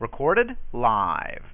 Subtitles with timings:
[0.00, 1.44] Recorded live.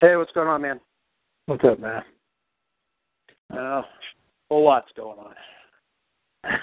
[0.00, 0.78] Hey, what's going on, man?
[1.46, 2.02] What's up, man?
[3.50, 3.84] Uh, a
[4.50, 5.34] whole lot's going on.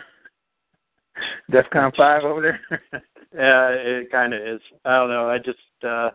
[1.52, 2.62] DEFCON five over there.
[3.36, 4.62] yeah, it kind of is.
[4.86, 5.30] I don't know.
[5.30, 6.12] I just uh,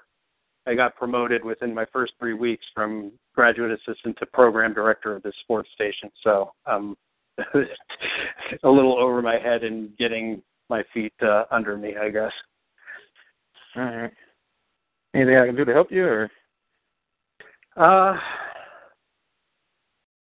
[0.69, 5.25] I got promoted within my first three weeks from graduate assistant to program director of
[5.25, 6.11] this sports station.
[6.23, 6.95] So I'm
[8.63, 12.33] a little over my head and getting my feet uh, under me, I guess.
[13.75, 14.13] All right.
[15.15, 16.31] Anything I can do to help you, or?
[17.79, 18.19] Uh,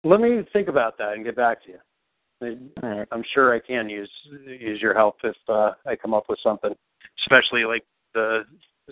[0.04, 1.80] let me think about that and get back to you.
[2.81, 3.07] Right.
[3.12, 4.10] I'm sure I can use
[4.46, 6.74] use your help if uh, I come up with something,
[7.22, 8.44] especially like the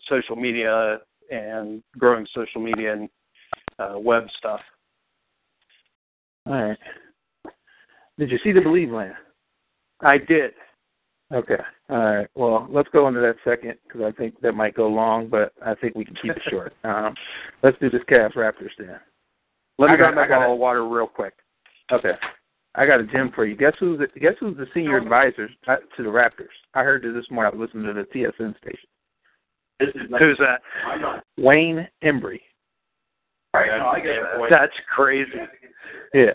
[0.10, 1.00] social media
[1.32, 3.10] and growing social media and
[3.80, 4.60] uh, web stuff.
[6.46, 6.78] All right.
[8.18, 9.16] Did you see the Believe Land?
[10.02, 10.52] I did.
[11.34, 11.58] Okay.
[11.90, 12.28] All right.
[12.36, 15.76] Well, let's go into that second because I think that might go long, but I
[15.76, 16.74] think we can keep it short.
[16.84, 17.14] Um,
[17.64, 19.00] let's do this Cavs Raptors then.
[19.78, 21.34] Let me I got- grab my I got bottle of water real quick.
[21.92, 22.14] Okay.
[22.76, 23.56] I got a gem for you.
[23.58, 26.54] Guess who's the, guess who's the senior advisor uh, to the Raptors?
[26.74, 27.52] I heard this this morning.
[27.54, 28.90] I was listening to the TSN station.
[30.20, 30.62] Who's that?
[31.38, 32.40] Wayne Embry.
[34.50, 35.32] That's crazy.
[36.14, 36.34] Yeah.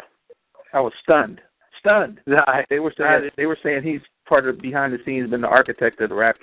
[0.72, 1.40] I was stunned.
[1.78, 2.20] Stunned.
[2.70, 6.00] They were saying they were saying he's part of behind the scenes, been the architect
[6.00, 6.34] of the Raptors.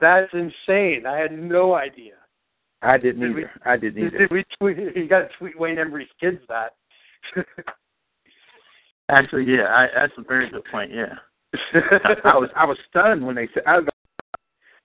[0.00, 1.04] that's insane.
[1.06, 2.14] I had no idea.
[2.82, 3.50] I didn't Did we- either.
[3.64, 4.18] I didn't either.
[4.18, 4.76] Did we tweet?
[4.96, 6.74] You got to tweet Wayne Embry's kids that.
[9.10, 10.90] Actually, yeah, I, that's a very good point.
[10.92, 11.14] Yeah,
[12.24, 13.86] I was I was stunned when they said, I was,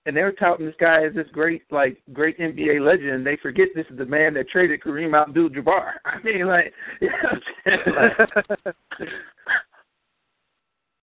[0.06, 3.26] and they were touting this guy as this great like great NBA legend.
[3.26, 5.92] They forget this is the man that traded Kareem Abdul-Jabbar.
[6.06, 7.72] I mean, like, you know?
[7.92, 8.74] Like,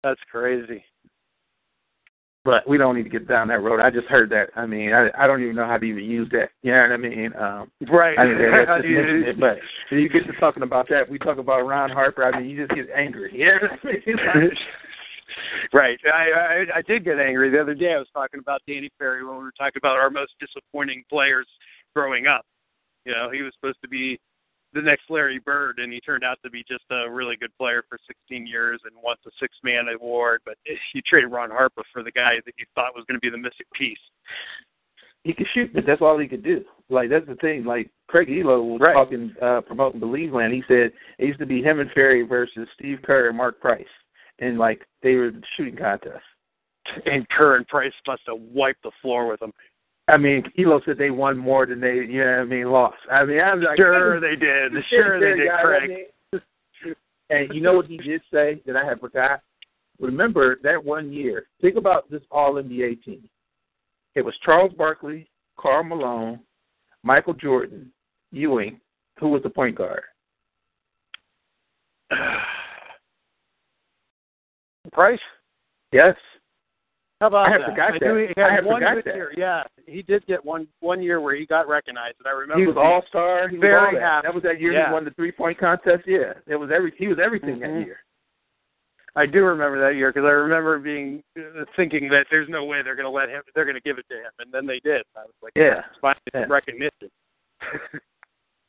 [0.03, 0.85] That's crazy.
[2.45, 3.81] but we don't need to get down that road.
[3.81, 4.49] I just heard that.
[4.57, 6.51] I mean, I I don't even know how to even use that.
[6.63, 7.33] You know what I mean?
[7.39, 8.19] Um, Right.
[8.19, 9.59] I mean, let's just it, but
[9.91, 12.25] when you get to talking about that, we talk about Ron Harper.
[12.25, 13.31] I mean, you just get angry.
[13.35, 14.51] You know I mean?
[15.73, 15.99] right.
[16.13, 17.93] I, I I did get angry the other day.
[17.95, 21.47] I was talking about Danny Ferry when we were talking about our most disappointing players
[21.95, 22.45] growing up.
[23.05, 24.19] You know, he was supposed to be
[24.73, 27.83] the next Larry Bird, and he turned out to be just a really good player
[27.89, 30.41] for 16 years and wants the six-man award.
[30.45, 30.55] But
[30.95, 33.39] you traded Ron Harper for the guy that you thought was going to be the
[33.39, 33.99] missing piece.
[35.25, 36.65] he could shoot, but that's all he could do.
[36.89, 37.65] Like that's the thing.
[37.65, 38.95] Like Craig Ehlo was Right.
[38.95, 40.53] talking, uh, promoting Believe Land.
[40.55, 43.85] He said it used to be him and Ferry versus Steve Kerr and Mark Price,
[44.39, 46.25] and like they were the shooting contest.
[47.07, 49.53] And Kerr and Price must have wiped the floor with him.
[50.11, 52.97] I mean, Ehlo said they won more than they, you know what I mean, lost.
[53.11, 54.73] I mean, I'm like, Sure they did.
[54.91, 55.91] Sure they did, guy, I Craig.
[56.33, 56.43] mean,
[57.31, 59.41] and you know what he did say that I had forgot?
[60.01, 61.47] Remember that one year.
[61.61, 63.29] Think about this All NBA team.
[64.17, 66.41] It was Charles Barkley, Karl Malone,
[67.05, 67.93] Michael Jordan,
[68.33, 68.81] Ewing,
[69.19, 70.03] who was the point guard.
[74.93, 75.21] Price?
[75.93, 76.17] Yes.
[77.21, 77.71] How about I had that?
[77.71, 78.07] forgot I that.
[78.07, 79.15] knew he had I had one forgot good that.
[79.15, 79.33] year.
[79.37, 82.67] Yeah, he did get one one year where he got recognized, and I remember He
[82.67, 83.49] was all star.
[83.49, 84.27] He was Very all happy.
[84.27, 84.89] That was that year Yeah.
[84.89, 86.05] he won the three point contest.
[86.07, 86.93] Yeah, it was every.
[86.97, 87.61] He was everything Mhm.
[87.81, 88.01] that year.
[89.17, 92.81] I do remember that year because I remember being uh, thinking that there's no way
[92.83, 93.43] they're going to let him.
[93.55, 95.03] They're going to give it to him, and then they did.
[95.17, 95.81] I was like, Yeah.
[95.91, 96.47] it's finally Yeah.
[96.49, 97.11] recognition.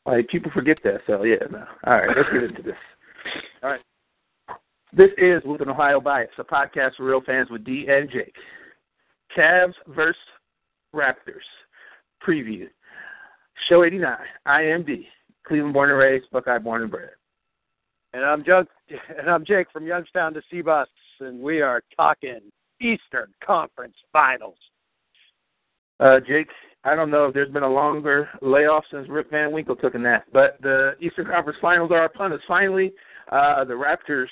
[0.08, 1.02] Like people forget that.
[1.06, 1.36] So yeah.
[1.52, 1.64] No.
[1.86, 2.18] All right.
[2.18, 2.76] Let's get into this.
[3.64, 3.82] All right.
[4.94, 8.36] This is with an Ohio bias, a podcast for real fans with D and Jake.
[9.36, 10.20] Cavs versus
[10.94, 11.48] Raptors
[12.26, 12.68] preview.
[13.70, 14.18] Show 89,
[14.48, 15.06] IMD,
[15.48, 17.12] Cleveland born and raised, Buckeye born and bred.
[18.12, 18.68] And I'm Jug,
[19.18, 20.88] and I'm Jake from Youngstown to CBUS,
[21.22, 22.42] and we are talking
[22.82, 24.58] Eastern Conference Finals.
[26.02, 26.50] Uh, Jake,
[26.84, 30.00] I don't know if there's been a longer layoff since Rip Van Winkle took a
[30.00, 32.42] nap, but the Eastern Conference Finals are upon us.
[32.46, 32.92] Finally,
[33.32, 34.28] uh, the Raptors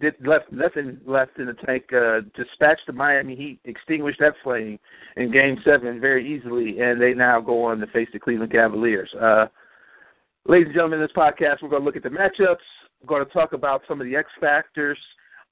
[0.00, 1.84] did left nothing left in the tank.
[1.92, 4.78] Uh, dispatched the Miami Heat, extinguished that flame
[5.16, 9.10] in Game Seven very easily, and they now go on to face the Cleveland Cavaliers.
[9.20, 9.46] Uh,
[10.46, 12.56] ladies and gentlemen, in this podcast, we're going to look at the matchups.
[13.02, 14.98] We're going to talk about some of the X factors.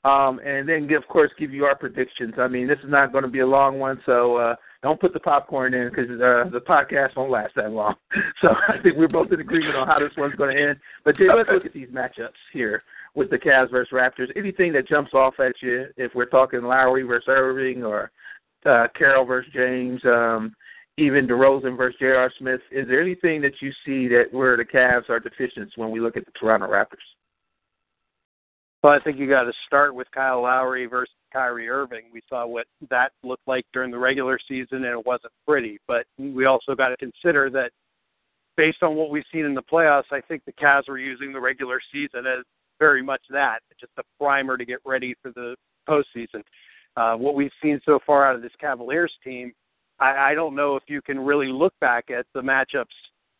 [0.04, 2.34] Um, and then, of course, give you our predictions.
[2.36, 5.12] I mean, this is not going to be a long one, so uh, don't put
[5.12, 7.94] the popcorn in because uh, the podcast won't last that long.
[8.40, 10.80] So I think we're both in agreement on how this one's going to end.
[11.04, 12.82] But Jay, let's look at these matchups here
[13.14, 14.28] with the Cavs versus Raptors.
[14.36, 18.10] Anything that jumps off at you, if we're talking Lowry versus Irving or
[18.64, 20.54] uh, Carroll versus James, um,
[20.98, 22.32] even DeRozan versus J.R.
[22.38, 26.00] Smith, is there anything that you see that where the Cavs are deficient when we
[26.00, 26.96] look at the Toronto Raptors?
[28.82, 32.04] Well, I think you got to start with Kyle Lowry versus Kyrie Irving.
[32.12, 35.78] We saw what that looked like during the regular season, and it wasn't pretty.
[35.86, 37.70] But we also got to consider that
[38.56, 41.40] based on what we've seen in the playoffs, I think the Cavs were using the
[41.40, 42.44] regular season as
[42.82, 45.54] very much that, just a primer to get ready for the
[45.88, 46.42] postseason.
[46.96, 49.52] Uh, what we've seen so far out of this Cavaliers team,
[50.00, 52.86] I, I don't know if you can really look back at the matchups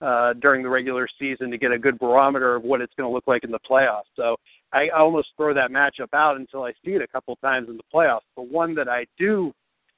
[0.00, 3.12] uh, during the regular season to get a good barometer of what it's going to
[3.12, 4.12] look like in the playoffs.
[4.14, 4.36] So
[4.72, 7.82] I almost throw that matchup out until I see it a couple times in the
[7.92, 8.20] playoffs.
[8.36, 9.52] The one that I do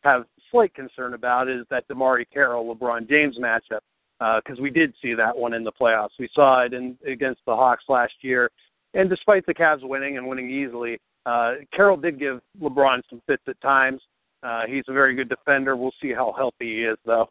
[0.04, 3.80] have slight concern about is that DeMarre Carroll LeBron James matchup
[4.18, 6.16] because uh, we did see that one in the playoffs.
[6.18, 8.50] We saw it in against the Hawks last year,
[8.94, 13.42] and despite the Cavs winning and winning easily, uh, Carroll did give LeBron some fits
[13.48, 14.00] at times.
[14.42, 15.76] Uh, he's a very good defender.
[15.76, 17.28] We'll see how healthy he is, though.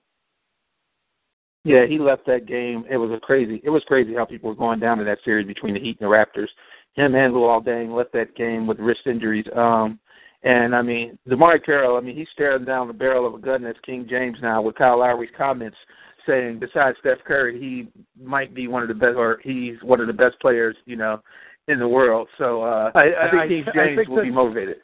[1.63, 2.83] Yeah, he left that game.
[2.89, 3.61] It was a crazy.
[3.63, 6.09] It was crazy how people were going down in that series between the Heat and
[6.09, 6.49] the Raptors.
[6.95, 9.45] Him and Luol Deng left that game with wrist injuries.
[9.55, 9.99] Um,
[10.43, 11.95] and I mean, DeMarre Carroll.
[11.95, 14.75] I mean, he's staring down the barrel of a gun as King James now with
[14.75, 15.77] Kyle Lowry's comments
[16.25, 17.87] saying besides Steph Curry, he
[18.21, 21.21] might be one of the best, or he's one of the best players, you know,
[21.67, 22.27] in the world.
[22.37, 24.77] So uh, I, I, I think King James think will the, be motivated.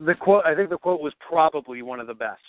[0.00, 2.40] The quote, I think the quote was probably one of the best.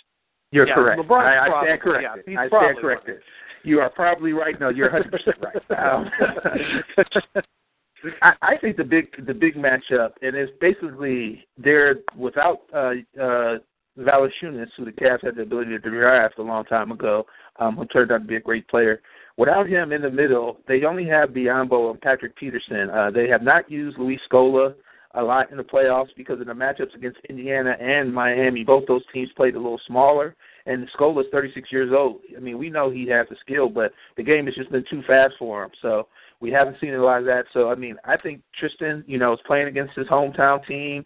[0.50, 1.00] You're yeah, correct.
[1.00, 2.24] LeBron's I, I probably, stand corrected.
[2.26, 3.16] Yeah, I stand corrected.
[3.64, 4.58] You are probably right.
[4.60, 5.56] No, you're 100 percent right.
[5.94, 7.42] Um,
[8.22, 13.58] I, I think the big the big matchup, and it's basically they're without uh, uh,
[13.98, 17.26] Valanciunas, who the Cavs had the ability to draft a long time ago,
[17.58, 19.00] um, who turned out to be a great player.
[19.36, 22.88] Without him in the middle, they only have Biyombo and Patrick Patterson.
[22.90, 24.74] Uh, they have not used Luis Scola
[25.14, 28.64] a lot in the playoffs because of the matchups against Indiana and Miami.
[28.64, 30.34] Both those teams played a little smaller,
[30.66, 32.20] and Scola's 36 years old.
[32.36, 35.02] I mean, we know he has the skill, but the game has just been too
[35.06, 35.70] fast for him.
[35.82, 36.08] So
[36.40, 37.44] we haven't seen a lot of that.
[37.52, 41.04] So I mean, I think Tristan, you know, is playing against his hometown team.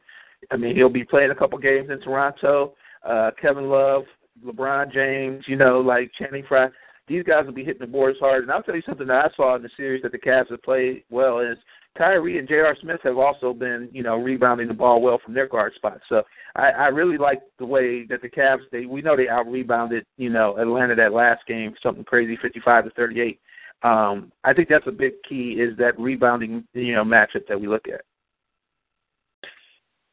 [0.50, 2.74] I mean, he'll be playing a couple games in Toronto.
[3.04, 4.04] Uh, Kevin Love,
[4.44, 6.68] LeBron James, you know, like Channing Frye.
[7.08, 8.42] These guys will be hitting the boards hard.
[8.42, 10.62] And I'll tell you something that I saw in the series that the Cavs have
[10.62, 11.56] played well is
[11.96, 12.76] Kyrie and J.R.
[12.80, 16.02] Smith have also been, you know, rebounding the ball well from their guard spots.
[16.08, 16.22] So
[16.54, 20.04] I, I really like the way that the Cavs they we know they out rebounded,
[20.16, 23.40] you know, Atlanta that last game, something crazy, fifty five to thirty eight.
[23.82, 27.68] Um, I think that's a big key is that rebounding, you know, matchup that we
[27.68, 28.02] look at.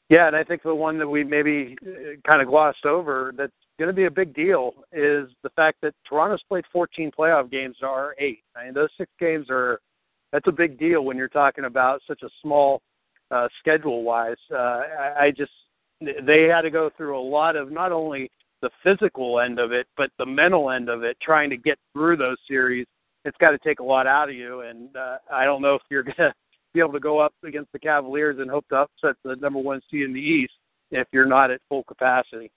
[0.10, 3.52] Yeah, and I think the one that we maybe uh, kind of glossed over that's
[3.78, 7.78] going to be a big deal is the fact that Toronto's played 14 playoff games
[7.80, 8.44] to eight.
[8.56, 9.80] I mean, those six games are
[10.32, 12.82] that's a big deal when you're talking about such a small
[13.32, 14.36] uh, schedule wise.
[14.52, 15.52] Uh, I, I just
[16.02, 18.30] they had to go through a lot of not only
[18.62, 22.18] the physical end of it, but the mental end of it, trying to get through
[22.18, 22.86] those series.
[23.24, 25.82] It's got to take a lot out of you, and uh, I don't know if
[25.90, 26.34] you're going to
[26.74, 29.82] be able to go up against the Cavaliers and hope to upset the number one
[29.90, 30.54] seed in the East
[30.92, 32.52] if you're not at full capacity.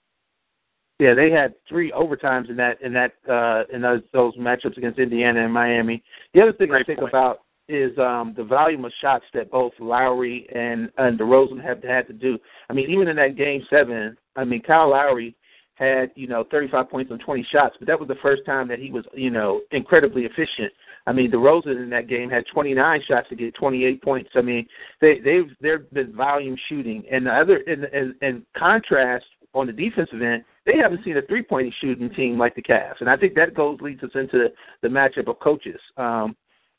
[0.99, 4.99] Yeah, they had three overtimes in that in that uh in those those matchups against
[4.99, 6.03] Indiana and Miami.
[6.33, 7.11] The other thing Great I think point.
[7.11, 7.39] about
[7.69, 12.13] is um the volume of shots that both Lowry and and DeRozan have had to
[12.13, 12.37] do.
[12.69, 15.35] I mean, even in that game seven, I mean Kyle Lowry
[15.79, 18.79] had, you know, 35 points on 20 shots, but that was the first time that
[18.79, 20.73] he was, you know, incredibly efficient.
[21.07, 24.29] I mean, DeRozan in that game had 29 shots to get 28 points.
[24.35, 24.67] I mean,
[24.99, 29.73] they they've they've been volume shooting, and the other in, in, in contrast on the
[29.73, 33.17] defensive end, they haven't seen a three point shooting team like the Cavs, and I
[33.17, 34.49] think that goes leads us into
[34.81, 35.79] the matchup of coaches.
[35.97, 36.35] Um,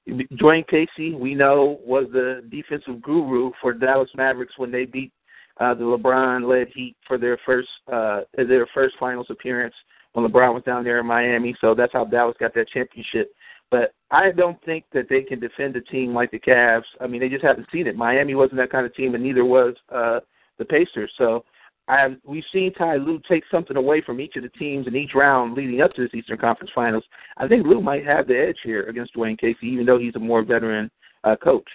[0.08, 5.12] Dwane Casey, we know, was the defensive guru for Dallas Mavericks when they beat
[5.60, 9.74] uh, the LeBron-led Heat for their first uh, their first finals appearance
[10.12, 11.54] when LeBron was down there in Miami.
[11.60, 13.32] So that's how Dallas got that championship.
[13.70, 16.82] But I don't think that they can defend a team like the Cavs.
[17.00, 17.96] I mean, they just haven't seen it.
[17.96, 20.20] Miami wasn't that kind of team, and neither was uh,
[20.58, 21.12] the Pacers.
[21.18, 21.44] So
[21.90, 25.12] I we've seen Ty Lue take something away from each of the teams in each
[25.14, 27.04] round leading up to this Eastern Conference Finals.
[27.36, 30.20] I think Lue might have the edge here against Dwane Casey, even though he's a
[30.20, 30.90] more veteran
[31.24, 31.68] uh, coach.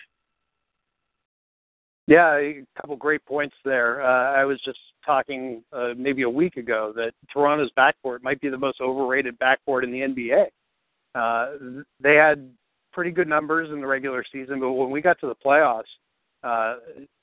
[2.07, 4.03] Yeah, a couple great points there.
[4.03, 8.49] Uh, I was just talking uh, maybe a week ago that Toronto's backcourt might be
[8.49, 10.45] the most overrated backcourt in the NBA.
[11.15, 12.49] Uh, they had
[12.93, 15.83] pretty good numbers in the regular season, but when we got to the playoffs,
[16.43, 16.75] uh,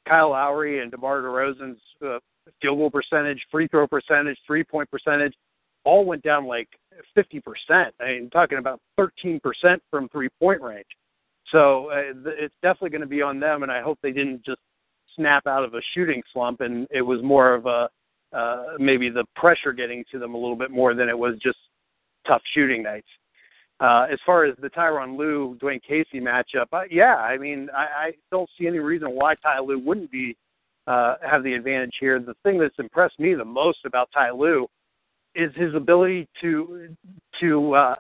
[0.06, 2.18] Kyle Lowry and DeMar DeRozan's uh,
[2.60, 5.34] field goal percentage, free throw percentage, three point percentage,
[5.84, 6.68] all went down like
[7.16, 7.42] 50%.
[7.70, 9.40] I mean, talking about 13%
[9.90, 10.86] from three point range.
[11.50, 14.60] So uh, it's definitely going to be on them, and I hope they didn't just
[15.16, 17.88] snap out of a shooting slump, and it was more of a
[18.32, 21.58] uh, maybe the pressure getting to them a little bit more than it was just
[22.26, 23.08] tough shooting nights.
[23.80, 27.82] Uh, as far as the Tyronn Lue Dwane Casey matchup, uh, yeah, I mean, I,
[27.82, 30.36] I don't see any reason why Ty Lue wouldn't be
[30.86, 32.18] uh, have the advantage here.
[32.18, 34.66] The thing that's impressed me the most about Ty Lue
[35.34, 36.88] is his ability to
[37.40, 37.94] to uh,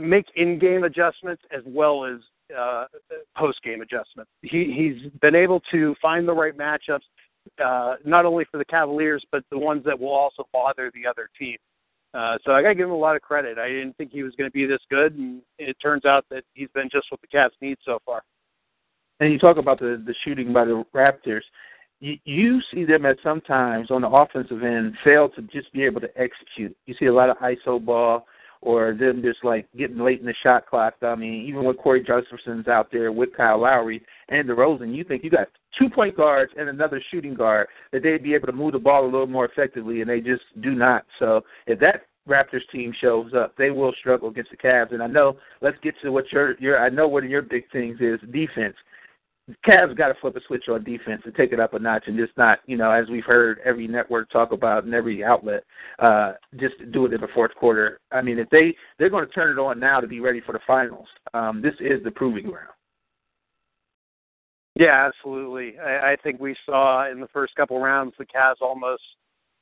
[0.00, 2.18] make in-game adjustments as well as
[2.56, 2.84] uh,
[3.36, 4.30] post-game adjustments.
[4.42, 7.00] He, he's been able to find the right matchups,
[7.62, 11.28] uh, not only for the Cavaliers, but the ones that will also bother the other
[11.38, 11.56] team.
[12.14, 13.58] Uh, so I got to give him a lot of credit.
[13.58, 16.44] I didn't think he was going to be this good, and it turns out that
[16.54, 18.22] he's been just what the Cavs need so far.
[19.20, 21.42] And you talk about the the shooting by the Raptors.
[22.00, 26.00] You, you see them at sometimes on the offensive end fail to just be able
[26.00, 26.76] to execute.
[26.86, 28.26] You see a lot of ISO ball
[28.60, 30.94] or them just like getting late in the shot clock.
[31.02, 35.22] I mean, even when Cory Jefferson's out there with Kyle Lowry and DeRozan, you think
[35.24, 35.48] you got
[35.78, 39.04] two point guards and another shooting guard that they'd be able to move the ball
[39.04, 41.04] a little more effectively, and they just do not.
[41.18, 44.92] So if that Raptors team shows up, they will struggle against the Cavs.
[44.92, 47.98] And I know, let's get to what your your I know of your big things
[48.00, 48.76] is defense.
[49.66, 52.18] Cavs got to flip a switch on defense and take it up a notch and
[52.18, 55.64] just not, you know, as we've heard every network talk about and every outlet,
[56.00, 57.98] uh, just do it in the fourth quarter.
[58.12, 60.52] I mean, if they they're going to turn it on now to be ready for
[60.52, 62.68] the finals, um, this is the proving ground.
[64.74, 65.78] Yeah, absolutely.
[65.78, 69.02] I, I think we saw in the first couple rounds the Cavs almost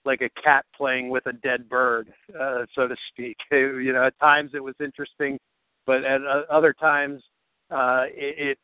[0.05, 3.37] like a cat playing with a dead bird, uh, so to speak.
[3.51, 5.39] you know, at times it was interesting,
[5.87, 7.23] but at uh, other times
[7.71, 8.59] uh, it, it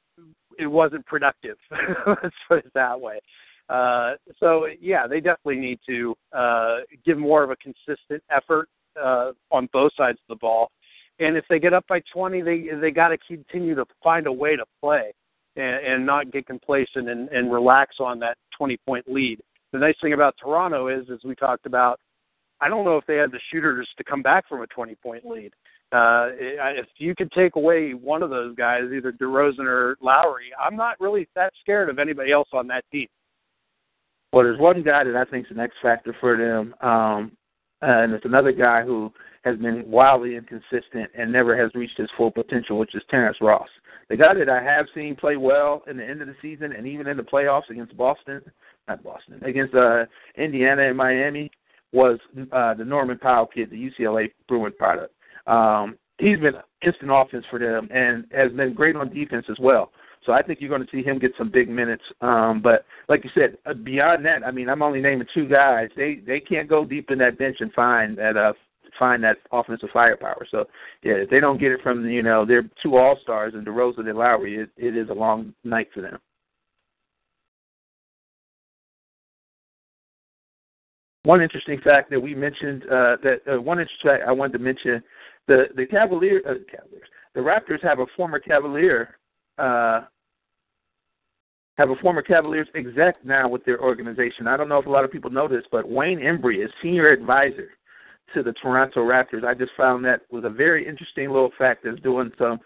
[0.58, 1.56] it wasn't productive.
[2.06, 3.20] Let's put it that way.
[3.68, 8.68] Uh, so yeah, they definitely need to uh, give more of a consistent effort
[9.02, 10.70] uh, on both sides of the ball.
[11.20, 14.32] And if they get up by 20, they they got to continue to find a
[14.32, 15.12] way to play
[15.56, 19.40] and, and not get complacent and, and relax on that 20 point lead.
[19.72, 21.98] The nice thing about Toronto is, as we talked about,
[22.60, 25.24] I don't know if they had the shooters to come back from a 20 point
[25.24, 25.52] lead
[25.92, 30.76] uh, if you could take away one of those guys, either DeRozan or Lowry, I'm
[30.76, 33.08] not really that scared of anybody else on that team.
[34.32, 37.32] Well, there's one guy that I think is an X factor for them, um,
[37.82, 39.12] and it's another guy who
[39.44, 43.68] has been wildly inconsistent and never has reached his full potential, which is Terrence Ross.
[44.08, 46.86] The guy that I have seen play well in the end of the season and
[46.86, 48.40] even in the playoffs against Boston,
[48.88, 50.04] not Boston, against uh,
[50.36, 51.50] Indiana and Miami
[51.92, 52.18] was
[52.52, 55.14] uh, the Norman Powell kid, the UCLA Bruin product.
[55.46, 59.92] Um, he's been instant offense for them and has been great on defense as well.
[60.24, 62.04] So I think you're going to see him get some big minutes.
[62.20, 65.88] Um, but like you said, uh, beyond that, I mean, I'm only naming two guys.
[65.96, 68.52] They they can't go deep in that bench and find that uh
[68.98, 70.46] find that offensive firepower.
[70.50, 70.66] So
[71.02, 74.08] yeah, if they don't get it from you know their two all stars and DeRozan
[74.08, 76.18] and Lowry, it, it is a long night for them.
[81.24, 84.58] One interesting fact that we mentioned uh, that uh, one interesting fact I wanted to
[84.58, 85.02] mention
[85.48, 89.16] the the Cavalier uh, Cavaliers the Raptors have a former Cavalier
[89.58, 90.02] uh,
[91.78, 94.46] have a former Cavaliers exec now with their organization.
[94.46, 97.08] I don't know if a lot of people know this, but Wayne Embry is senior
[97.08, 97.70] advisor
[98.34, 99.44] to the Toronto Raptors.
[99.44, 102.60] I just found that was a very interesting little fact that's doing some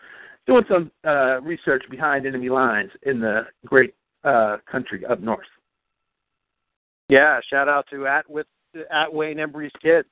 [0.47, 5.47] doing some uh, research behind enemy lines in the great uh, country up north.
[7.09, 8.47] Yeah, shout out to at with
[8.91, 10.09] at Wayne Embry's kids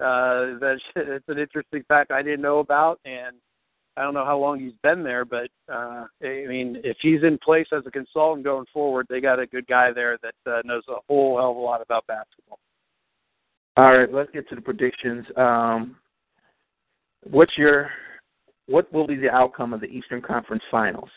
[0.00, 3.36] uh, that's it's an interesting fact I didn't know about, and
[3.96, 7.38] I don't know how long he's been there, but uh, I mean, if he's in
[7.38, 10.82] place as a consultant going forward, they got a good guy there that uh, knows
[10.88, 12.58] a whole hell of a lot about basketball.
[13.76, 15.26] All right, let's get to the predictions.
[15.36, 15.96] Um,
[17.24, 17.90] what's your
[18.66, 21.10] what will be the outcome of the Eastern Conference Finals?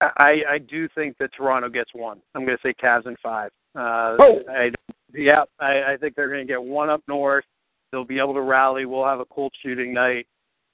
[0.00, 2.20] I I do think that Toronto gets one.
[2.34, 3.50] I'm going to say Cavs in five.
[3.74, 4.40] Uh, oh.
[4.48, 4.70] I
[5.14, 7.44] yeah, I, I think they're going to get one up north.
[7.90, 8.84] They'll be able to rally.
[8.84, 10.26] We'll have a cold shooting night.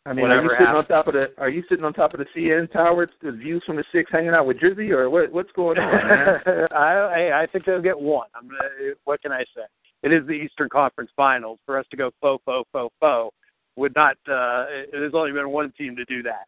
[0.07, 0.77] I mean, are you sitting happens.
[0.77, 3.62] on top of the Are you sitting on top of the CN Tower, the views
[3.64, 5.33] from the six, hanging out with Drizzy, or what?
[5.33, 6.09] What's going on?
[6.09, 6.68] Man?
[6.73, 8.27] I, I I think they'll get one.
[8.35, 9.62] I'm gonna, what can I say?
[10.03, 11.59] It is the Eastern Conference Finals.
[11.64, 13.31] For us to go fo fo fo fo
[13.77, 14.16] would not.
[14.31, 16.44] uh There's only been one team to do that.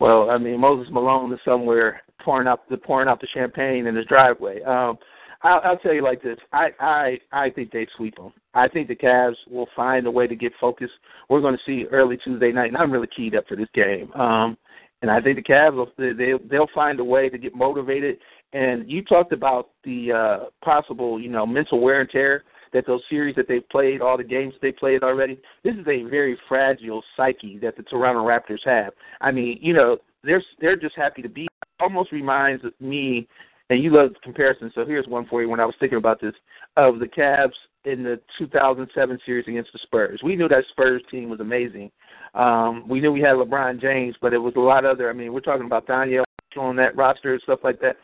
[0.00, 3.94] Well, I mean, Moses Malone is somewhere pouring out the pouring out the champagne in
[3.94, 4.60] his driveway.
[4.62, 4.98] Um,
[5.42, 6.38] I'll, I'll tell you like this.
[6.52, 8.32] I I I think they sweep them.
[8.54, 10.92] I think the Cavs will find a way to get focused.
[11.28, 14.12] We're going to see early Tuesday night, and I'm really keyed up for this game.
[14.12, 14.56] Um,
[15.02, 18.18] and I think the Cavs will they they'll find a way to get motivated.
[18.52, 23.02] And you talked about the uh, possible, you know, mental wear and tear that those
[23.08, 25.38] series that they've played, all the games they played already.
[25.62, 28.92] This is a very fragile psyche that the Toronto Raptors have.
[29.20, 31.48] I mean, you know, they're they're just happy to be.
[31.80, 33.26] Almost reminds me
[33.72, 34.72] and you love comparisons.
[34.74, 35.48] So here's one for you.
[35.48, 36.34] When I was thinking about this,
[36.76, 37.52] of the Cavs
[37.84, 41.90] in the 2007 series against the Spurs, we knew that Spurs team was amazing.
[42.34, 45.08] Um, we knew we had LeBron James, but it was a lot other.
[45.08, 46.24] I mean, we're talking about Daniel
[46.58, 47.96] on that roster and stuff like that.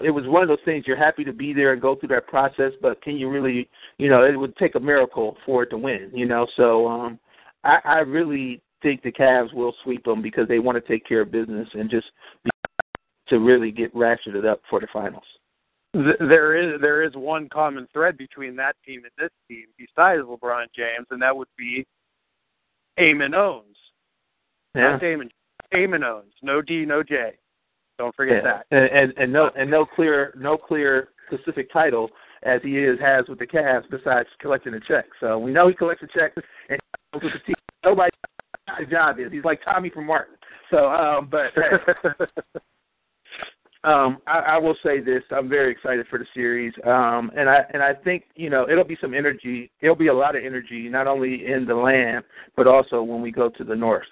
[0.00, 0.84] It was one of those things.
[0.86, 4.08] You're happy to be there and go through that process, but can you really, you
[4.08, 6.10] know, it would take a miracle for it to win.
[6.14, 7.18] You know, so um,
[7.64, 11.20] I, I really think the Cavs will sweep them because they want to take care
[11.20, 12.06] of business and just
[12.44, 12.50] be,
[13.32, 15.24] to really get ratcheted up for the finals.
[15.94, 20.66] There is there is one common thread between that team and this team besides LeBron
[20.76, 21.86] James, and that would be
[22.98, 23.76] Eamon Owens.
[24.74, 24.92] Yeah.
[24.92, 25.30] Not Damon.
[25.74, 26.32] Eamon Owens.
[26.42, 27.32] No D, no J.
[27.98, 28.60] Don't forget yeah.
[28.70, 28.76] that.
[28.76, 32.10] And, and and no and no clear no clear specific title
[32.42, 35.06] as he is has with the Cavs besides collecting a check.
[35.20, 36.32] So we know he collects a check
[36.68, 36.78] and
[37.14, 37.54] with the team.
[37.84, 38.10] Nobody
[38.78, 39.32] his job is.
[39.32, 40.36] He's like Tommy from Martin.
[40.70, 41.52] So um but
[43.84, 46.72] um I, I will say this, I'm very excited for the series.
[46.84, 50.14] Um and I and I think, you know, it'll be some energy it'll be a
[50.14, 52.24] lot of energy, not only in the land,
[52.56, 54.06] but also when we go to the north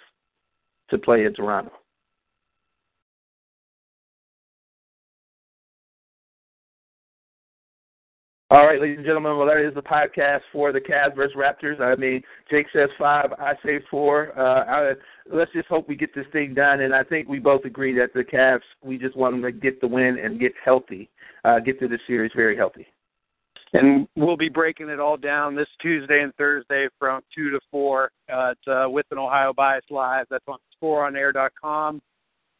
[0.91, 1.73] to play in Toronto.
[8.53, 11.81] All right, ladies and gentlemen, well, that is the podcast for the Cavs versus Raptors.
[11.81, 14.37] I mean, Jake says five, I say four.
[14.37, 14.93] Uh, I,
[15.33, 16.81] let's just hope we get this thing done.
[16.81, 19.81] And I think we both agree that the Cavs, we just want them to get
[19.81, 21.09] the win and get healthy,
[21.45, 22.89] uh, get through the series very healthy.
[23.73, 28.11] And we'll be breaking it all down this Tuesday and Thursday from 2 to 4
[28.33, 30.27] uh, uh, with an Ohio Bias Live.
[30.29, 32.03] That's on scoreonair.com.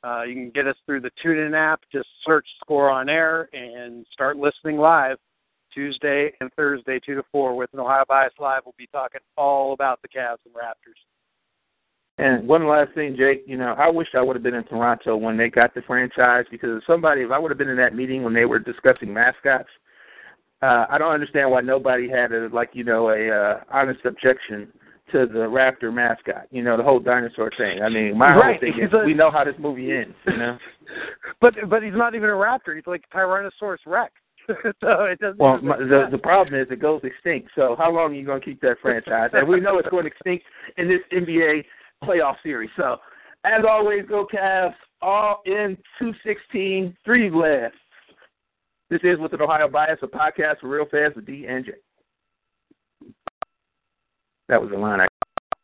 [0.05, 1.81] Uh, you can get us through the TuneIn app.
[1.91, 5.19] Just search Score on Air and start listening live.
[5.73, 8.63] Tuesday and Thursday, 2 to 4, with an Ohio Bias Live.
[8.65, 10.99] We'll be talking all about the Cavs and Raptors.
[12.19, 15.17] And one last thing, Jake, you know, I wish I would have been in Toronto
[15.17, 17.95] when they got the franchise because if somebody, if I would have been in that
[17.95, 19.71] meeting when they were discussing mascots,
[20.61, 24.69] uh, I don't understand why nobody had a, like, you know, a uh, honest objection
[25.13, 26.47] to the raptor mascot.
[26.51, 27.83] You know, the whole dinosaur thing.
[27.83, 28.45] I mean, my right.
[28.45, 30.15] whole thing is a, we know how this movie ends.
[30.27, 30.59] You know,
[31.41, 32.75] but but he's not even a raptor.
[32.75, 34.13] He's like Tyrannosaurus Rex.
[34.81, 35.39] so it doesn't.
[35.39, 37.51] Well, my, the the problem is it goes extinct.
[37.55, 39.31] So how long are you going to keep that franchise?
[39.33, 40.45] And we know it's going extinct
[40.77, 41.65] in this NBA
[42.05, 42.71] playoff series.
[42.77, 42.97] So
[43.45, 44.75] as always, go Cavs.
[45.03, 47.75] All in two sixteen, three left.
[48.91, 51.73] This is with an Ohio bias, a podcast for real fans with D and J.
[54.49, 55.07] That was the line I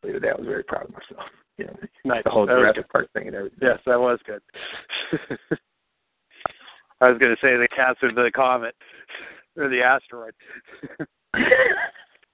[0.03, 0.29] today.
[0.29, 1.29] I was very proud of myself.
[1.57, 2.23] You know, nice.
[2.23, 3.59] the whole that Jurassic Park thing and everything.
[3.61, 4.41] Yes, that was good.
[7.01, 8.75] I was going to say the cats are the comet
[9.55, 10.33] or the asteroid.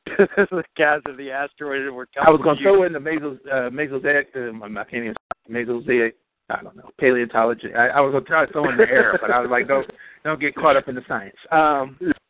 [0.06, 3.40] the cats of the asteroid and we're I was going to throw in the mesos,
[3.52, 5.16] uh, Mesozoic, uh, I can't even
[5.50, 6.16] Mesozoic,
[6.50, 7.74] I don't know, paleontology.
[7.74, 9.68] I, I was going to try to throw in the air, but I was like,
[9.68, 9.90] don't,
[10.24, 11.36] don't get caught up in the science.
[11.52, 11.98] Um,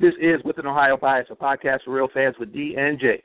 [0.00, 3.24] this is With an Ohio Bias, a podcast for real fans with D and Jake.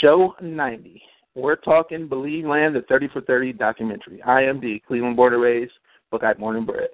[0.00, 1.02] Show 90.
[1.34, 4.22] We're talking Believe Land, the 30 for 30 documentary.
[4.26, 5.70] IMD, Cleveland Border Rays,
[6.12, 6.90] Buckeye Morning Bread.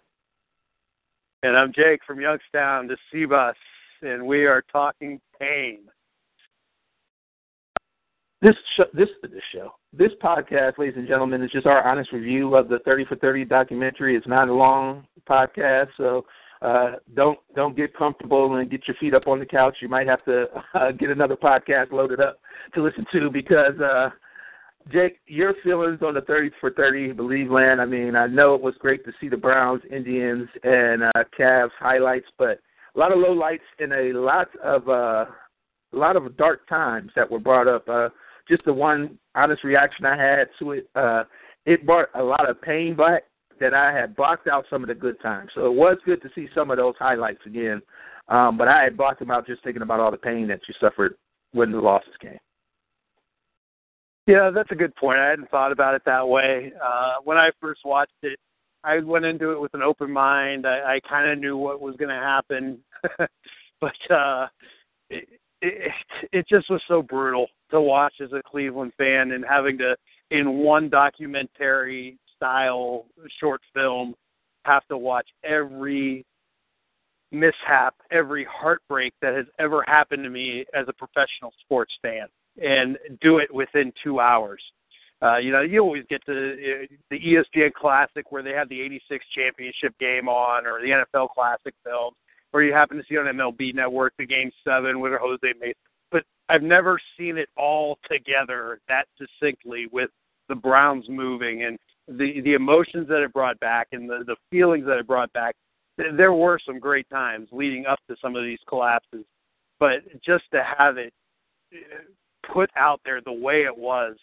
[1.42, 3.54] And I'm Jake from Youngstown to CBUS,
[4.02, 5.80] and we are talking pain.
[8.40, 12.54] This show, this this show, this podcast, ladies and gentlemen, is just our honest review
[12.54, 14.16] of the 30 for 30 documentary.
[14.16, 16.24] It's not a long podcast, so
[16.62, 19.78] uh, don't don't get comfortable and get your feet up on the couch.
[19.82, 22.38] You might have to uh, get another podcast loaded up
[22.74, 24.10] to listen to because uh,
[24.90, 27.80] Jake, your feelings on the 30 for 30 Believe Land.
[27.80, 31.70] I mean, I know it was great to see the Browns, Indians, and uh, Cavs
[31.78, 32.60] highlights, but
[32.94, 35.26] a lot of low lights and a lot of uh,
[35.92, 37.88] a lot of dark times that were brought up.
[37.88, 38.08] Uh,
[38.48, 41.24] just the one honest reaction I had to it, uh,
[41.66, 43.24] it brought a lot of pain back
[43.60, 45.50] that I had blocked out some of the good times.
[45.54, 47.82] So it was good to see some of those highlights again.
[48.28, 50.74] Um, but I had blocked them out just thinking about all the pain that you
[50.80, 51.14] suffered
[51.52, 52.38] when the losses came.
[54.28, 55.18] Yeah, that's a good point.
[55.18, 56.70] I hadn't thought about it that way.
[56.84, 58.38] Uh, when I first watched it,
[58.84, 60.66] I went into it with an open mind.
[60.66, 62.78] I, I kind of knew what was going to happen,
[63.80, 64.48] but uh,
[65.08, 65.26] it,
[65.62, 65.92] it
[66.30, 69.96] it just was so brutal to watch as a Cleveland fan and having to,
[70.30, 73.06] in one documentary style
[73.40, 74.14] short film,
[74.66, 76.26] have to watch every
[77.32, 82.26] mishap, every heartbreak that has ever happened to me as a professional sports fan
[82.62, 84.60] and do it within two hours.
[85.20, 89.24] Uh, you know, you always get the the ESPN Classic where they have the '86
[89.34, 92.14] championship game on, or the NFL Classic film,
[92.52, 95.74] or you happen to see on MLB Network the Game Seven with Jose Mesa.
[96.12, 100.10] But I've never seen it all together that succinctly with
[100.48, 104.86] the Browns moving and the the emotions that it brought back and the the feelings
[104.86, 105.56] that it brought back.
[105.96, 109.24] There were some great times leading up to some of these collapses,
[109.80, 111.12] but just to have it
[112.52, 114.16] put out there the way it was,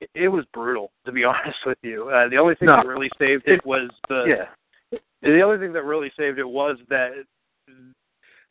[0.00, 0.90] it, it was brutal.
[1.06, 3.90] To be honest with you, uh, the only thing no, that really saved it was
[4.08, 4.98] the yeah.
[5.22, 7.10] The only thing that really saved it was that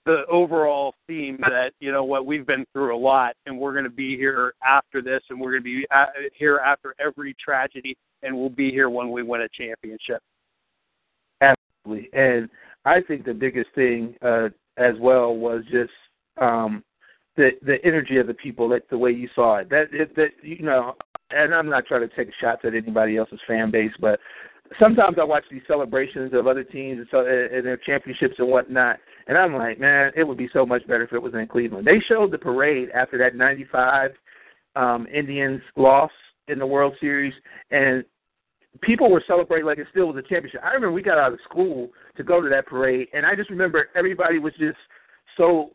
[0.05, 3.85] the overall theme that you know what we've been through a lot, and we're going
[3.85, 7.95] to be here after this, and we're going to be at, here after every tragedy,
[8.23, 10.21] and we'll be here when we win a championship.
[11.41, 12.49] Absolutely, and
[12.85, 15.91] I think the biggest thing uh, as well was just
[16.39, 16.83] um,
[17.38, 19.69] the the energy of the people, like the way you saw it.
[19.69, 20.95] That it, that you know,
[21.32, 24.19] and I'm not trying to take shots at anybody else's fan base, but
[24.80, 28.98] sometimes I watch these celebrations of other teams and, so, and their championships and whatnot,
[29.28, 31.86] and I'm like, man, it would be so much better if it was in Cleveland.
[31.86, 34.12] They showed the parade after that '95
[34.76, 36.12] um, Indians loss
[36.48, 37.34] in the World Series,
[37.71, 38.04] and
[38.82, 40.62] people were celebrating like it still was a championship.
[40.63, 43.50] I remember we got out of school to go to that parade, and I just
[43.50, 44.78] remember everybody was just
[45.38, 45.71] so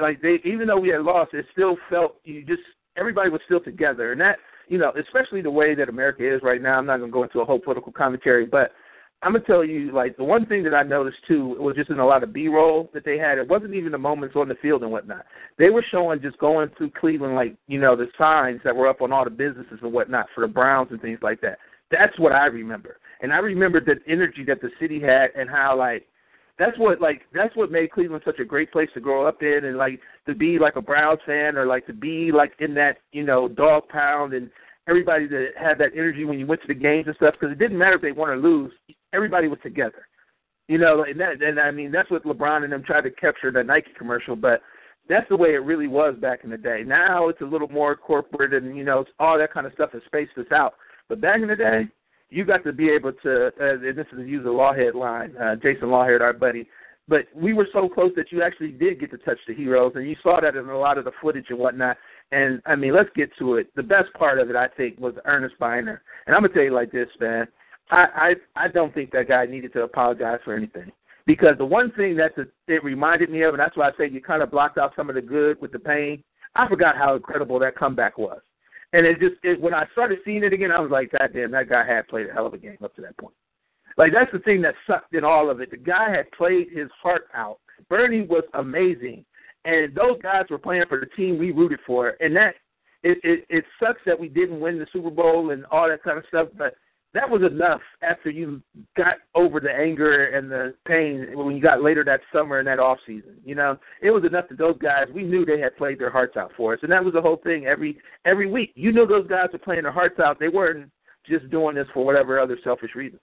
[0.00, 2.62] like they even though we had lost, it still felt you just
[2.96, 6.60] everybody was still together, and that you know, especially the way that America is right
[6.60, 6.78] now.
[6.78, 8.72] I'm not going to go into a whole political commentary, but
[9.22, 11.98] I'm gonna tell you, like the one thing that I noticed too was just in
[11.98, 13.38] a lot of B-roll that they had.
[13.38, 15.24] It wasn't even the moments on the field and whatnot.
[15.58, 19.00] They were showing just going through Cleveland, like you know, the signs that were up
[19.00, 21.58] on all the businesses and whatnot for the Browns and things like that.
[21.90, 25.78] That's what I remember, and I remember the energy that the city had and how
[25.78, 26.06] like
[26.58, 29.64] that's what like that's what made Cleveland such a great place to grow up in
[29.64, 32.98] and like to be like a Browns fan or like to be like in that
[33.12, 34.50] you know dog pound and
[34.88, 37.58] everybody that had that energy when you went to the games and stuff because it
[37.58, 38.72] didn't matter if they won or lose.
[39.12, 40.06] Everybody was together.
[40.68, 43.52] You know, and that, and I mean that's what LeBron and them tried to capture
[43.52, 44.62] the Nike commercial, but
[45.08, 46.82] that's the way it really was back in the day.
[46.84, 50.02] Now it's a little more corporate, and you know, all that kind of stuff has
[50.06, 50.74] spaced us out.
[51.08, 51.86] But back in the day,
[52.30, 53.46] you got to be able to.
[53.60, 56.68] Uh, and this is a use a Lawhead line, uh, Jason Lawhead, our buddy.
[57.08, 60.08] But we were so close that you actually did get to touch the heroes, and
[60.08, 61.96] you saw that in a lot of the footage and whatnot.
[62.32, 63.68] And I mean, let's get to it.
[63.76, 66.02] The best part of it, I think, was Earnest Byner.
[66.26, 67.46] And I'm gonna tell you like this, man.
[67.90, 70.90] I I I don't think that guy needed to apologize for anything
[71.26, 74.08] because the one thing that the, it reminded me of, and that's why I say
[74.08, 76.22] you kind of blocked out some of the good with the pain.
[76.54, 78.40] I forgot how incredible that comeback was,
[78.96, 81.50] and it just it, when I started seeing it again, I was like, God damn,
[81.50, 83.34] that guy had played a hell of a game up to that point.
[83.98, 85.70] Like that's the thing that sucked in all of it.
[85.70, 87.58] The guy had played his heart out.
[87.90, 89.26] Bernie was amazing,
[89.66, 92.54] and those guys were playing for the team we rooted for, and that
[93.02, 96.16] it, it it sucks that we didn't win the Super Bowl and all that kind
[96.16, 96.74] of stuff, but
[97.16, 98.62] that was enough after you
[98.94, 102.78] got over the anger and the pain when you got later that summer and that
[102.78, 103.36] off season.
[103.42, 106.36] You know, it was enough that those guys we knew they had played their hearts
[106.36, 107.64] out for us, and that was the whole thing.
[107.64, 110.38] Every every week, you knew those guys were playing their hearts out.
[110.38, 110.90] They weren't
[111.26, 113.18] just doing this for whatever other selfish reason.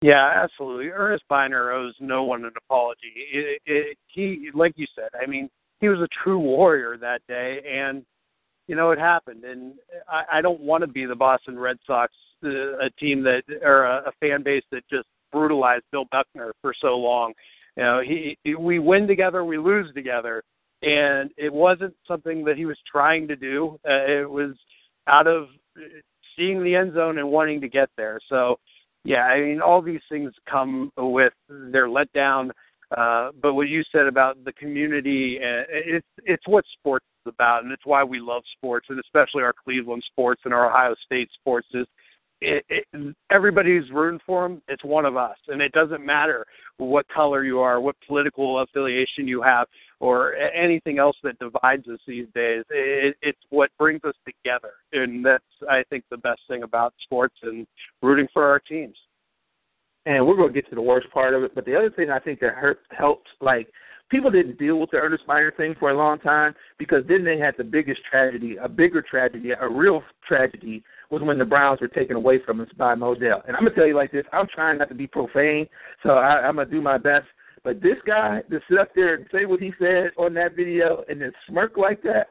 [0.00, 0.88] Yeah, absolutely.
[0.88, 3.12] Earnest Byner owes no one an apology.
[3.32, 5.48] It, it, he, like you said, I mean,
[5.80, 8.04] he was a true warrior that day, and
[8.66, 9.44] you know it happened.
[9.44, 9.74] And
[10.08, 12.12] I, I don't want to be the Boston Red Sox,
[12.44, 16.74] uh, a team that or a, a fan base that just brutalized Bill Buckner for
[16.80, 17.32] so long.
[17.76, 20.42] You know, he, he we win together, we lose together,
[20.82, 23.78] and it wasn't something that he was trying to do.
[23.88, 24.54] Uh, it was
[25.06, 25.48] out of
[26.36, 28.18] seeing the end zone and wanting to get there.
[28.28, 28.58] So
[29.04, 32.50] yeah, I mean, all these things come with their letdown.
[32.96, 37.64] Uh, but what you said about the community, uh, it's it's what sports is about,
[37.64, 41.28] and it's why we love sports, and especially our Cleveland sports and our Ohio State
[41.40, 41.68] sports.
[41.74, 41.86] Is
[42.40, 46.44] it, it, everybody who's rooting for them, it's one of us, and it doesn't matter
[46.78, 49.68] what color you are, what political affiliation you have,
[50.00, 52.64] or anything else that divides us these days.
[52.70, 57.36] It, it's what brings us together, and that's I think the best thing about sports
[57.42, 57.66] and
[58.02, 58.96] rooting for our teams.
[60.04, 62.10] And we're going to get to the worst part of it, but the other thing
[62.10, 63.68] I think that hurt helped, like
[64.12, 67.38] people didn't deal with the Earnest Byner thing for a long time because then they
[67.38, 71.88] had the biggest tragedy, a bigger tragedy, a real tragedy was when the Browns were
[71.88, 73.42] taken away from us by Modell.
[73.48, 75.66] And I'm gonna tell you like this: I'm trying not to be profane,
[76.02, 77.26] so I, I'm gonna do my best.
[77.64, 81.04] But this guy to sit up there and say what he said on that video
[81.08, 82.28] and then smirk like that,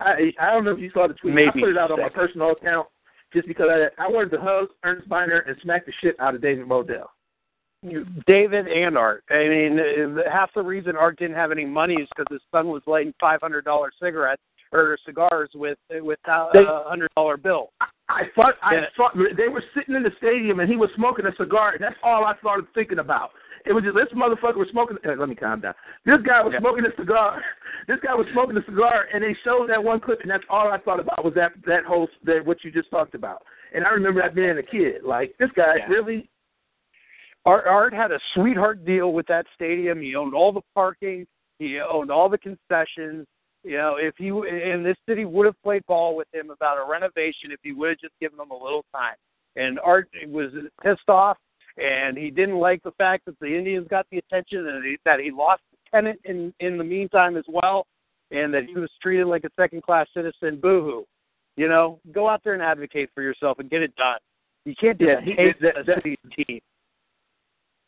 [0.00, 1.34] I I don't know if you saw the tweet.
[1.34, 2.86] Maybe I put it out on my personal account
[3.32, 6.42] just because I, I wanted to hug Earnest Byner and smack the shit out of
[6.42, 7.08] David Modell.
[8.26, 9.24] David and Art.
[9.30, 9.78] I mean,
[10.30, 13.40] half the reason Art didn't have any money is because his son was lighting five
[13.40, 14.42] hundred dollar cigarettes
[14.72, 16.50] or cigars with with a
[16.86, 17.70] hundred dollar bill.
[18.08, 21.34] I thought I thought they were sitting in the stadium and he was smoking a
[21.36, 21.72] cigar.
[21.72, 23.30] And that's all I started thinking about.
[23.66, 24.98] It was just this motherfucker was smoking.
[25.06, 25.74] Uh, let me calm down.
[26.04, 26.60] This guy was yeah.
[26.60, 27.42] smoking a cigar.
[27.86, 30.72] This guy was smoking a cigar, and they showed that one clip, and that's all
[30.72, 33.42] I thought about was that that whole that what you just talked about.
[33.74, 35.02] And I remember that being a kid.
[35.04, 35.86] Like this guy yeah.
[35.86, 36.30] really.
[37.46, 40.00] Art Art had a sweetheart deal with that stadium.
[40.00, 41.26] He owned all the parking.
[41.58, 43.26] He owned all the concessions.
[43.62, 46.90] You know, if he in this city would have played ball with him about a
[46.90, 49.14] renovation, if he would have just given them a little time.
[49.56, 50.50] And Art was
[50.82, 51.38] pissed off,
[51.78, 55.20] and he didn't like the fact that the Indians got the attention and he, that
[55.20, 57.86] he lost the tenant in in the meantime as well,
[58.30, 60.58] and that he was treated like a second class citizen.
[60.60, 61.04] Boo hoo.
[61.56, 64.18] You know, go out there and advocate for yourself and get it done.
[64.64, 66.60] You can't just Yeah, he- hate that- a that- city team.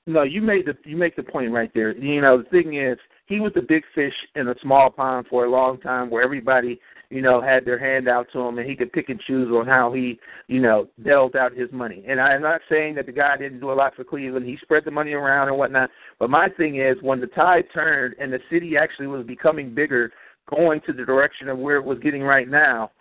[0.07, 1.97] No, you made the you make the point right there.
[1.97, 5.45] You know, the thing is, he was the big fish in a small pond for
[5.45, 8.77] a long time, where everybody, you know, had their hand out to him, and he
[8.77, 12.05] could pick and choose on how he, you know, dealt out his money.
[12.07, 14.47] And I'm not saying that the guy didn't do a lot for Cleveland.
[14.47, 15.91] He spread the money around and whatnot.
[16.21, 20.13] But my thing is, when the tide turned and the city actually was becoming bigger,
[20.49, 22.93] going to the direction of where it was getting right now,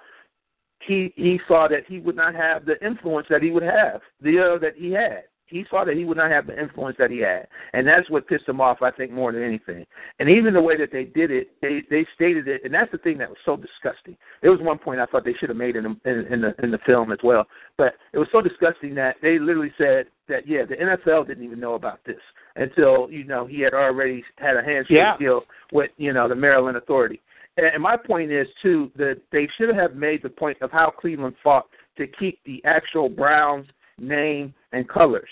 [0.80, 4.40] he he saw that he would not have the influence that he would have the
[4.40, 5.24] uh, that he had.
[5.48, 8.28] He saw that he would not have the influence that he had, and that's what
[8.28, 8.82] pissed him off.
[8.82, 9.86] I think more than anything.
[10.20, 12.98] And even the way that they did it, they they stated it, and that's the
[12.98, 14.18] thing that was so disgusting.
[14.42, 16.56] There was one point I thought they should have made in the, in, in the
[16.64, 20.48] in the film as well, but it was so disgusting that they literally said that
[20.48, 22.22] yeah, the NFL didn't even know about this
[22.56, 25.18] until you know he had already had a handshake Yeah.
[25.18, 27.22] deal with you know the Maryland Authority.
[27.58, 30.90] And and my point is too that they should have made the point of how
[30.90, 33.68] Cleveland fought to keep the actual Browns
[34.00, 35.30] name and colors.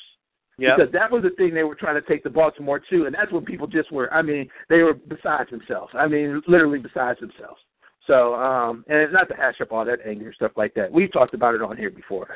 [0.57, 0.75] Yeah.
[0.75, 3.31] Because that was the thing they were trying to take to Baltimore too, and that's
[3.31, 4.13] when people just were.
[4.13, 5.91] I mean, they were besides themselves.
[5.95, 7.59] I mean, literally besides themselves.
[8.05, 10.91] So, um, and it's not to hash up all that anger and stuff like that.
[10.91, 12.27] We've talked about it on here before.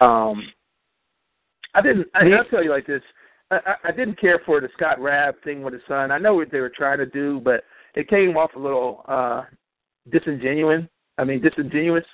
[0.00, 0.42] Um,
[1.74, 2.08] I didn't.
[2.14, 3.02] I, I'll tell you like this.
[3.50, 6.10] I, I I didn't care for the Scott Raab thing with his son.
[6.10, 7.64] I know what they were trying to do, but
[7.94, 9.42] it came off a little uh
[10.10, 10.84] disingenuous.
[11.18, 12.04] I mean, disingenuous.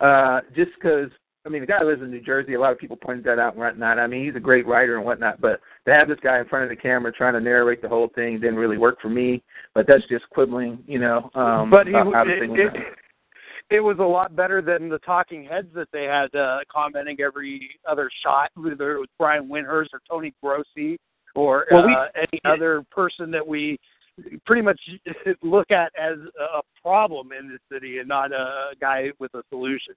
[0.00, 1.10] Uh, just because
[1.46, 2.54] I mean, the guy lives in New Jersey.
[2.54, 3.98] A lot of people pointed that out and whatnot.
[3.98, 6.64] I mean, he's a great writer and whatnot, but to have this guy in front
[6.64, 9.42] of the camera trying to narrate the whole thing didn't really work for me.
[9.74, 11.30] But that's just quibbling, you know.
[11.34, 12.72] Um, but he, about it, it,
[13.70, 17.70] it was a lot better than the talking heads that they had uh, commenting every
[17.88, 20.98] other shot, whether it was Brian Windhorst or Tony Grossi
[21.34, 23.78] or Well, we- uh, any other person that we
[24.44, 24.78] pretty much
[25.42, 29.94] look at as a problem in this city and not a guy with a solution.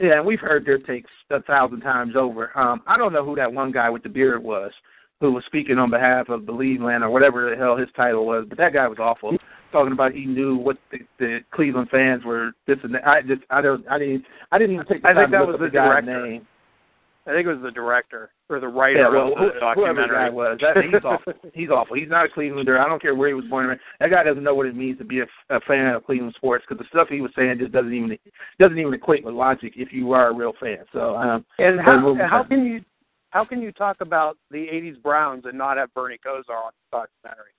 [0.00, 2.56] Yeah, and we've heard their takes a thousand times over.
[2.56, 4.70] Um, I don't know who that one guy with the beard was
[5.20, 8.56] who was speaking on behalf of Believeland or whatever the hell his title was, but
[8.58, 9.36] that guy was awful.
[9.72, 13.06] Talking about he knew what the, the Cleveland fans were this and that.
[13.06, 15.38] I just I don't I didn't I didn't even take the I time think that
[15.40, 16.28] to was the the guy's director.
[16.28, 16.46] name.
[17.26, 20.00] I think it was the director or the writer Yeah, well, of the who- whoever
[20.00, 20.16] the documentary.
[20.16, 21.32] guy was, that, he's awful.
[21.54, 21.96] He's awful.
[21.96, 22.78] He's not a Clevelander.
[22.80, 23.78] I don't care where he was born.
[24.00, 26.64] That guy doesn't know what it means to be a, a fan of Cleveland sports
[26.68, 28.16] because the stuff he was saying just doesn't even
[28.58, 30.78] doesn't even equate with logic if you are a real fan.
[30.92, 32.80] So, um, And how we'll- how can you
[33.30, 36.98] how can you talk about the '80s Browns and not have Bernie Kosar on the
[36.98, 37.52] documentary?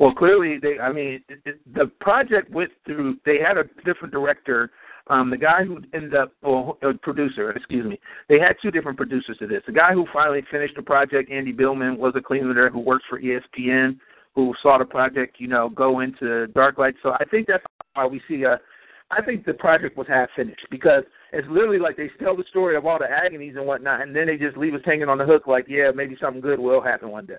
[0.00, 0.78] Well, clearly, they.
[0.80, 3.18] I mean, it, it, the project went through.
[3.24, 4.70] They had a different director.
[5.08, 8.00] Um, the guy who ended up, or uh, producer, excuse me.
[8.28, 9.62] They had two different producers to this.
[9.66, 13.20] The guy who finally finished the project, Andy Billman, was a Clevelander who works for
[13.20, 13.98] ESPN,
[14.34, 16.94] who saw the project, you know, go into dark light.
[17.02, 18.58] So I think that's why we see a.
[19.10, 22.74] I think the project was half finished because it's literally like they tell the story
[22.74, 25.26] of all the agonies and whatnot, and then they just leave us hanging on the
[25.26, 27.34] hook, like, yeah, maybe something good will happen one day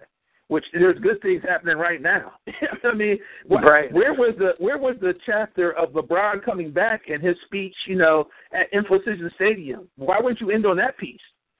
[0.47, 2.33] which there's good things happening right now.
[2.83, 3.17] I mean,
[3.49, 3.91] Right.
[3.91, 7.95] where was the where was the chapter of LeBron coming back and his speech, you
[7.95, 9.87] know, at Infocision Stadium?
[9.97, 11.19] Why wouldn't you end on that piece?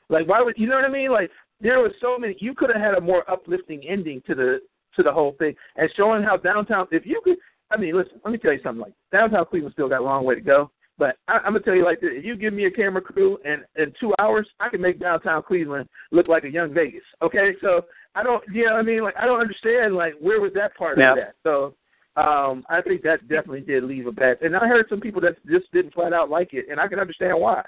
[0.09, 1.11] Like, why would you know what I mean?
[1.11, 1.31] Like,
[1.61, 2.36] there was so many.
[2.39, 4.59] You could have had a more uplifting ending to the
[4.95, 6.88] to the whole thing and showing how downtown.
[6.91, 7.38] If you could,
[7.71, 8.81] I mean, listen, let me tell you something.
[8.81, 10.69] Like downtown Cleveland still got a long way to go.
[10.97, 13.37] But I, I'm gonna tell you like this: if you give me a camera crew
[13.43, 17.03] and in two hours, I can make downtown Cleveland look like a young Vegas.
[17.21, 17.85] Okay, so
[18.15, 20.75] I don't, you know, what I mean, like I don't understand like where was that
[20.75, 21.11] part Yeah.
[21.11, 21.35] of that?
[21.43, 21.75] So
[22.15, 24.37] um, I think that definitely did leave a bad.
[24.41, 26.99] And I heard some people that just didn't flat out like it, and I can
[26.99, 27.61] understand why.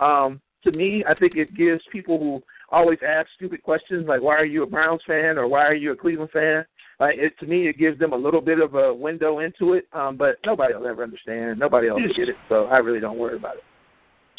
[0.00, 4.36] Um, to me, I think it gives people who always ask stupid questions like, "Why
[4.36, 6.66] are you a Browns fan?" or "Why are you a Cleveland fan?"
[6.98, 9.86] Like it to me, it gives them a little bit of a window into it.
[9.92, 11.58] Um, but nobody will ever understand.
[11.58, 12.36] Nobody else will get it.
[12.48, 13.62] So I really don't worry about it.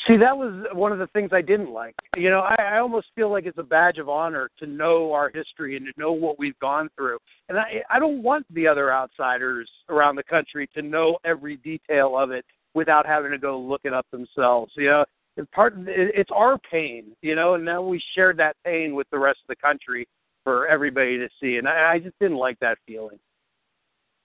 [0.08, 1.94] See, that was one of the things I didn't like.
[2.16, 5.30] You know, I, I almost feel like it's a badge of honor to know our
[5.34, 7.18] history and to know what we've gone through.
[7.50, 12.18] And I, I don't want the other outsiders around the country to know every detail
[12.18, 14.72] of it without having to go look it up themselves.
[14.78, 15.06] You know,
[15.36, 15.74] it's part.
[15.88, 17.06] it- It's our pain.
[17.22, 20.08] You know, and now we share that pain with the rest of the country
[20.48, 21.58] for everybody to see.
[21.58, 23.20] And I, I just didn't like that feeling.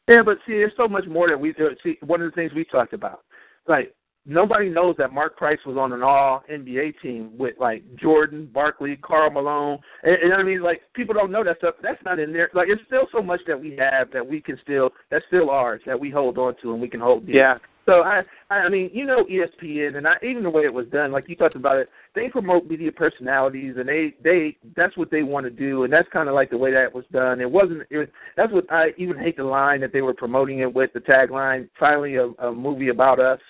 [0.08, 1.50] Yeah, but see, there's so much more that we.
[1.50, 3.24] Uh, see, one of the things we talked about,
[3.66, 3.92] like
[4.24, 8.94] nobody knows that Mark Price was on an All NBA team with like Jordan, Barkley,
[9.02, 9.80] Karl Malone.
[10.04, 11.74] And, and I mean, like people don't know that stuff.
[11.82, 12.50] That's not in there.
[12.54, 15.80] Like it's still so much that we have that we can still that's still ours
[15.86, 17.34] that we hold on to and we can hold dear.
[17.34, 17.58] Yeah.
[17.84, 21.10] So I, I mean, you know, ESPN, and I, even the way it was done,
[21.10, 25.22] like you talked about it, they promote media personalities, and they, they, that's what they
[25.22, 27.40] want to do, and that's kind of like the way that was done.
[27.40, 30.60] It wasn't, it was, that's what I even hate the line that they were promoting
[30.60, 33.40] it with the tagline, finally a, a movie about us.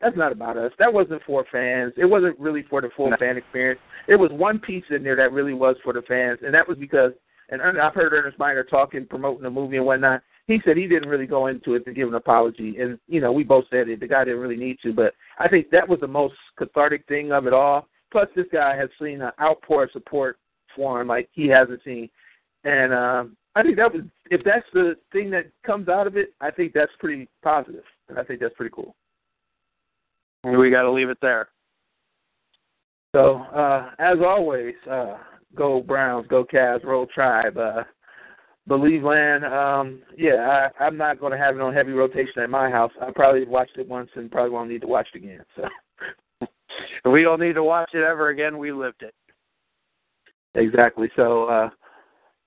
[0.00, 0.70] That's not about us.
[0.78, 1.92] That wasn't for fans.
[1.96, 3.16] It wasn't really for the full no.
[3.16, 3.80] fan experience.
[4.06, 6.76] It was one piece in there that really was for the fans, and that was
[6.78, 7.12] because,
[7.48, 11.10] and I've heard Earnest Byner talking, promoting the movie and whatnot he said he didn't
[11.10, 14.00] really go into it to give an apology, and you know we both said it.
[14.00, 17.30] The guy didn't really need to, but I think that was the most cathartic thing
[17.32, 17.86] of it all.
[18.10, 20.38] Plus, this guy has seen an outpour of support
[20.74, 22.08] for him like he hasn't seen,
[22.64, 26.32] and um, I think that was if that's the thing that comes out of it,
[26.40, 28.96] I think that's pretty positive, and I think that's pretty cool.
[30.44, 31.50] And we got to leave it there.
[33.14, 35.18] So, uh, as always, uh,
[35.54, 37.58] go Browns, go Cavs, roll Tribe.
[37.58, 37.82] Uh,
[38.68, 42.70] Believeland, um, yeah, I, I'm not going to have it on heavy rotation at my
[42.70, 42.92] house.
[43.00, 45.40] I probably watched it once and probably won't need to watch it again.
[45.56, 46.48] So
[47.10, 48.58] we don't need to watch it ever again.
[48.58, 49.14] We lived it.
[50.54, 51.10] Exactly.
[51.16, 51.70] So, uh,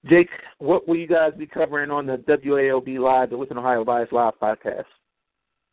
[0.10, 3.84] Jake, what will you guys be covering on the WAOB Live, the With an Ohio
[3.84, 4.84] Bias Live podcast?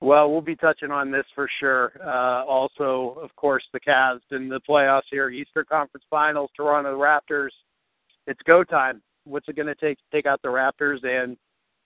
[0.01, 1.93] Well, we'll be touching on this for sure.
[2.03, 7.51] Uh, also, of course, the Cavs in the playoffs here, Eastern Conference Finals, Toronto Raptors.
[8.27, 11.05] It's go time what's it going to take to take out the Raptors?
[11.05, 11.37] And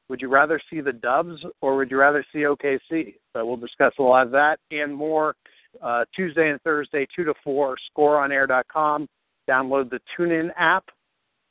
[0.09, 3.15] would you rather see the Dubs or would you rather see OKC?
[3.33, 5.35] So we'll discuss a lot of that and more
[5.83, 9.09] uh, Tuesday and Thursday, 2 to 4, scoreonair.com.
[9.49, 10.85] Download the TuneIn app,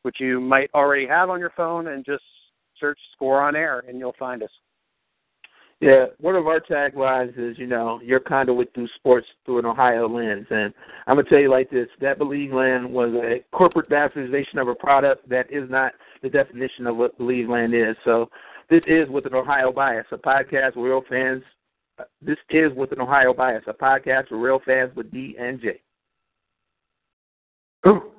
[0.03, 2.23] which you might already have on your phone, and just
[2.79, 4.49] search Score on Air, and you'll find us.
[5.81, 10.07] Yeah, one of our taglines is, you know, your conduit through sports through an Ohio
[10.07, 10.45] lens.
[10.51, 10.71] And
[11.07, 14.75] I'm going to tell you like this that Believeland was a corporate bastardization of a
[14.75, 17.97] product that is not the definition of what Believeland is.
[18.05, 18.29] So
[18.69, 21.41] this is with an Ohio bias, a podcast where real fans.
[21.97, 25.59] Uh, this is with an Ohio bias, a podcast for real fans with D and
[25.59, 25.81] J.
[27.87, 28.11] Ooh.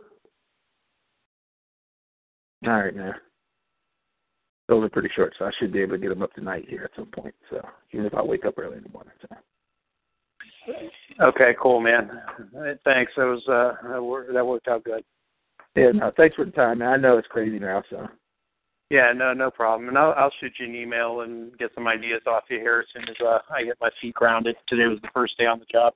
[2.67, 3.15] All right, man
[4.69, 6.85] those are pretty short, so I should be able to get them up tonight here
[6.85, 7.35] at some point.
[7.51, 7.61] So
[7.93, 9.13] even if I wake up early in the morning.
[9.23, 9.37] So.
[11.21, 12.11] Okay, cool, man.
[12.85, 13.13] Thanks.
[13.17, 15.05] That was uh, that worked out good.
[15.75, 16.89] Yeah, no, thanks for the time, man.
[16.89, 18.07] I know it's crazy now, so.
[18.91, 19.89] Yeah, no, no problem.
[19.89, 22.87] And I'll, I'll shoot you an email and get some ideas off you here as
[22.93, 24.55] soon as uh, I get my feet grounded.
[24.69, 25.95] Today was the first day on the job.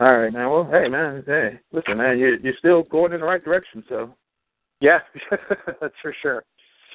[0.00, 0.50] All right, man.
[0.50, 1.24] Well, hey, man.
[1.26, 2.18] Hey, listen, man.
[2.18, 4.14] You're you're still going in the right direction, so.
[4.82, 5.00] Yeah,
[5.80, 6.44] that's for sure.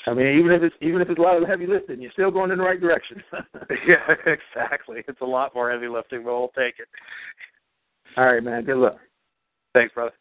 [0.08, 2.32] I mean, even if it's even if it's a lot of heavy lifting, you're still
[2.32, 3.24] going in the right direction.
[3.88, 5.04] yeah, exactly.
[5.08, 6.88] It's a lot more heavy lifting, but we'll take it.
[8.18, 8.64] All right, man.
[8.64, 9.00] Good luck.
[9.74, 10.14] Thanks, brother.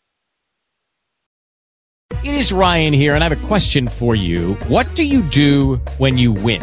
[2.24, 4.54] It is Ryan here, and I have a question for you.
[4.68, 6.62] What do you do when you win?